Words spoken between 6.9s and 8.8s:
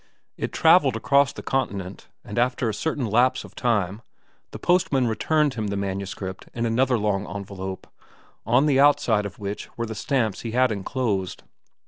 long envelope, on the